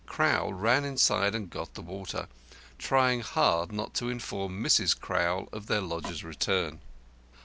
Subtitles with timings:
[0.07, 2.27] Crowl ran inside and got the water,
[2.79, 4.99] trying hard not to inform Mrs.
[4.99, 6.81] Crowl of their lodger's return.